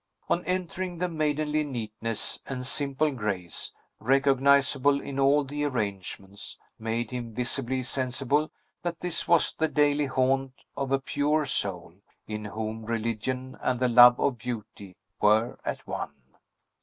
On 0.29 0.43
entering, 0.45 0.97
the 0.97 1.07
maidenly 1.07 1.63
neatness 1.63 2.41
and 2.47 2.65
simple 2.65 3.11
grace, 3.11 3.71
recognizable 3.99 4.99
in 4.99 5.19
all 5.19 5.43
the 5.43 5.63
arrangements, 5.63 6.57
made 6.79 7.11
him 7.11 7.35
visibly 7.35 7.83
sensible 7.83 8.51
that 8.81 9.01
this 9.01 9.27
was 9.27 9.53
the 9.53 9.67
daily 9.67 10.07
haunt 10.07 10.53
of 10.75 10.91
a 10.91 10.97
pure 10.97 11.45
soul, 11.45 11.93
in 12.25 12.45
whom 12.45 12.83
religion 12.83 13.55
and 13.61 13.79
the 13.79 13.87
love 13.89 14.19
of 14.19 14.39
beauty 14.39 14.97
were 15.21 15.59
at 15.63 15.85
one. 15.85 16.15